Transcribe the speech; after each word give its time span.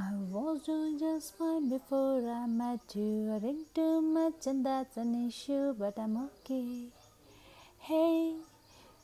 I 0.00 0.14
was 0.30 0.62
doing 0.62 0.96
just 0.96 1.36
fine 1.36 1.68
before 1.68 2.22
I 2.30 2.46
met 2.46 2.94
you. 2.94 3.34
I 3.34 3.40
drink 3.40 3.74
too 3.74 4.00
much 4.00 4.46
and 4.46 4.64
that's 4.64 4.96
an 4.96 5.26
issue, 5.26 5.74
but 5.76 5.98
I'm 5.98 6.16
okay. 6.26 6.84
Hey, 7.80 8.34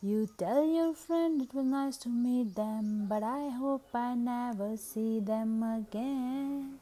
you 0.00 0.28
tell 0.38 0.64
your 0.64 0.94
friend 0.94 1.42
it 1.42 1.52
was 1.52 1.64
nice 1.64 1.96
to 2.04 2.08
meet 2.08 2.54
them, 2.54 3.06
but 3.08 3.24
I 3.24 3.48
hope 3.48 3.88
I 3.92 4.14
never 4.14 4.76
see 4.76 5.18
them 5.18 5.64
again. 5.64 6.78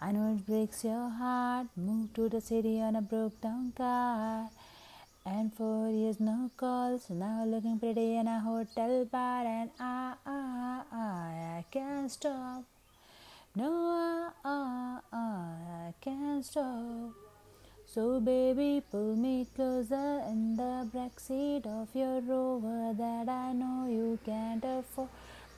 I 0.00 0.10
know 0.10 0.34
it 0.34 0.44
breaks 0.44 0.82
your 0.82 1.08
heart. 1.08 1.68
Moved 1.76 2.16
to 2.16 2.28
the 2.28 2.40
city 2.40 2.80
on 2.80 2.96
a 2.96 3.02
broke 3.02 3.40
down 3.40 3.72
car. 3.76 4.50
And 5.24 5.54
four 5.54 5.88
years 5.90 6.18
no 6.18 6.50
calls. 6.56 7.08
Now 7.08 7.44
looking 7.44 7.78
pretty 7.78 8.16
in 8.16 8.26
a 8.26 8.40
hotel 8.40 9.04
bar. 9.04 9.44
And 9.46 9.70
I, 9.78 10.14
I, 10.26 10.82
I, 10.90 11.58
I 11.58 11.64
can't 11.70 12.10
stop. 12.10 12.64
No, 13.58 13.72
I, 13.72 14.30
I, 14.44 15.00
I 15.12 15.94
can't 16.00 16.44
stop. 16.44 17.10
So, 17.86 18.20
baby, 18.20 18.84
pull 18.88 19.16
me 19.16 19.48
closer 19.56 20.22
in 20.30 20.54
the 20.54 20.88
backseat 20.94 21.66
of 21.66 21.88
your 21.92 22.20
rover 22.20 22.94
that 22.96 23.28
I 23.28 23.52
know 23.54 23.88
you 23.88 24.16
can't 24.24 24.62
afford. 24.62 25.08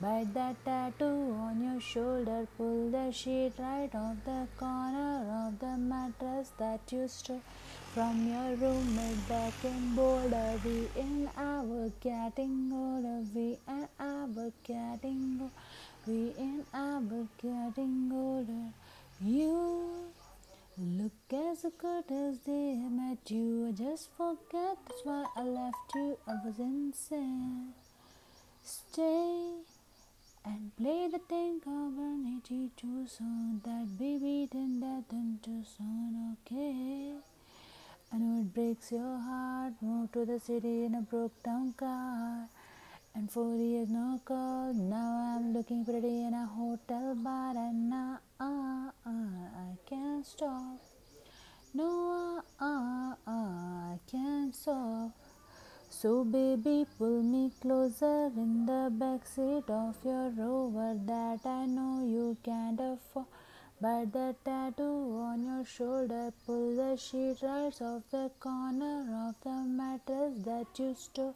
Bite 0.01 0.33
that 0.33 0.55
tattoo 0.65 1.37
on 1.39 1.63
your 1.63 1.79
shoulder, 1.79 2.47
pull 2.57 2.89
the 2.89 3.11
sheet 3.11 3.53
right 3.59 3.93
off 3.93 4.15
the 4.25 4.47
corner 4.57 5.45
of 5.45 5.59
the 5.59 5.77
mattress 5.77 6.51
that 6.57 6.79
you 6.91 7.07
stole 7.07 7.39
from 7.93 8.27
your 8.27 8.55
roommate 8.55 9.29
back 9.29 9.53
in 9.63 9.93
Boulder. 9.95 10.59
We 10.65 10.89
in 10.95 11.29
our 11.37 11.91
getting 12.01 12.71
older, 12.73 13.23
we 13.35 13.59
and 13.67 13.87
our 13.99 14.51
getting 14.63 15.37
older, 15.39 15.51
we 16.07 16.33
in 16.35 16.65
our 16.73 17.01
getting 17.39 18.09
older. 18.11 18.73
You 19.23 19.87
look 20.79 21.11
as 21.31 21.63
good 21.77 22.11
as 22.11 22.39
they 22.39 22.73
met 22.89 23.29
you. 23.29 23.67
I 23.67 23.71
just 23.73 24.09
forget 24.17 24.77
that's 24.87 25.01
why 25.03 25.25
I 25.35 25.43
left 25.43 25.93
you. 25.93 26.17
I 26.27 26.33
was 26.43 26.57
insane. 26.57 27.73
Play 30.81 31.09
the 31.09 31.19
of 31.19 31.93
an 31.99 32.41
82 32.43 33.05
song 33.05 33.61
that 33.63 33.85
baby 33.99 34.47
didn't 34.51 34.79
that 34.79 35.03
in 35.11 35.37
Tucson. 35.43 36.33
Okay. 36.33 37.13
I 38.11 38.17
know 38.17 38.41
it 38.41 38.51
breaks 38.51 38.91
your 38.91 39.19
heart. 39.19 39.73
Moved 39.79 40.13
to 40.13 40.25
the 40.25 40.39
city 40.39 40.85
in 40.85 40.95
a 40.95 41.01
broke 41.01 41.43
down 41.43 41.73
car. 41.77 42.47
And 43.13 43.29
four 43.29 43.55
years 43.57 43.89
no 43.89 44.21
call. 44.25 44.73
Now 44.73 45.35
I'm 45.35 45.53
looking 45.53 45.85
pretty 45.85 46.23
in 46.23 46.33
a 46.33 46.47
hotel 46.47 47.13
bar. 47.13 47.53
And 47.55 47.91
now 47.91 48.17
uh, 48.39 48.89
uh, 49.05 49.37
I 49.65 49.77
can't 49.85 50.25
stop. 50.25 50.79
No, 51.75 52.41
uh, 52.59 53.13
uh, 53.27 53.93
I 53.93 53.99
can't 54.09 54.55
stop. 54.55 55.11
So, 55.93 56.23
baby, 56.23 56.85
pull 56.97 57.21
me 57.21 57.51
closer 57.61 58.27
in 58.27 58.65
the 58.65 58.89
backseat 58.89 59.69
of 59.69 59.97
your 60.05 60.29
rover 60.29 60.97
that 61.05 61.45
I 61.45 61.65
know 61.65 62.05
you 62.07 62.37
can't 62.43 62.79
afford. 62.79 63.25
But 63.81 64.13
the 64.13 64.33
tattoo 64.45 65.19
on 65.19 65.43
your 65.43 65.65
shoulder, 65.65 66.31
pull 66.45 66.77
the 66.77 66.95
sheet 66.95 67.41
right 67.41 67.75
off 67.81 68.03
the 68.09 68.31
corner 68.39 69.01
of 69.27 69.35
the 69.43 69.57
mattress 69.67 70.33
that 70.45 70.67
you 70.79 70.95
stole 70.97 71.35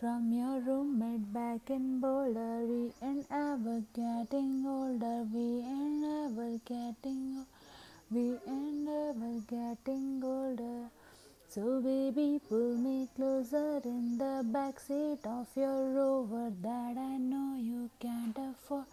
from 0.00 0.32
your 0.32 0.58
roommate 0.58 1.32
back 1.32 1.70
in 1.70 2.00
Boulder. 2.00 2.66
We 2.66 2.92
ain't 3.06 3.26
ever 3.30 3.84
getting 3.94 4.66
older, 4.66 5.22
we 5.32 5.60
ain't 5.62 6.04
ever 6.04 6.58
getting 6.66 7.46
older, 7.46 7.46
we 8.10 8.36
ain't 8.48 8.88
ever 8.88 9.40
getting 9.48 10.20
older. 10.24 10.90
So, 11.54 11.82
baby, 11.82 12.40
pull 12.48 12.71
closer 13.42 13.80
in 13.84 14.18
the 14.18 14.44
backseat 14.54 15.26
of 15.26 15.46
your 15.56 15.90
rover 15.94 16.52
that 16.62 16.96
I 16.96 17.16
know 17.16 17.56
you 17.58 17.90
can't 17.98 18.36
afford. 18.38 18.84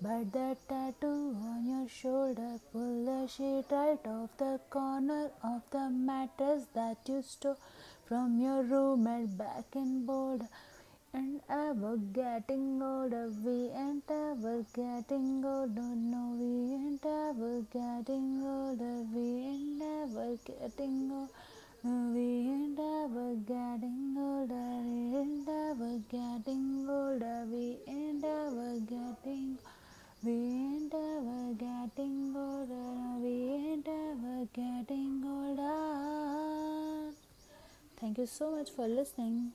But 0.00 0.32
the 0.32 0.56
tattoo 0.68 1.36
on 1.48 1.66
your 1.66 1.88
shoulder, 1.88 2.58
pull 2.72 3.04
the 3.04 3.28
sheet 3.28 3.64
right 3.70 3.98
off 4.06 4.30
the 4.38 4.60
corner 4.70 5.30
of 5.42 5.62
the 5.70 5.90
mattress 5.90 6.64
that 6.74 6.96
you 7.06 7.22
stole 7.22 7.58
from 8.06 8.40
your 8.40 8.62
roommate 8.62 9.36
back 9.36 9.66
in 9.74 10.06
Boulder. 10.06 10.48
And 11.12 11.40
ever 11.50 11.96
getting 11.96 12.80
older, 12.80 13.30
we 13.44 13.70
ain't 13.84 14.10
ever 14.10 14.64
getting 14.74 15.44
older, 15.44 15.90
no, 16.12 16.34
we 16.40 16.74
ain't 16.76 17.04
ever 17.04 17.62
getting 17.72 18.42
older, 18.46 19.02
we 19.12 19.26
ain't 19.52 19.82
ever 19.82 20.38
getting 20.46 21.10
older. 21.12 21.32
We 21.84 22.50
ain't 22.50 22.78
ever 23.10 23.34
getting 23.46 24.14
older, 24.18 24.82
we 24.84 25.16
ain't 25.16 25.48
ever 25.48 25.98
getting 26.10 26.86
older, 26.88 27.44
we 27.50 27.78
ain't 27.86 28.22
ever 28.22 28.78
getting, 28.80 29.56
we 30.22 30.32
ain't 30.32 30.92
ever 30.92 31.54
getting 31.54 32.34
older, 32.36 33.18
we 33.22 33.30
ain't 33.54 33.88
ever 33.88 34.46
getting 34.52 35.22
older. 35.24 37.12
Thank 37.98 38.18
you 38.18 38.26
so 38.26 38.50
much 38.50 38.70
for 38.70 38.86
listening. 38.86 39.52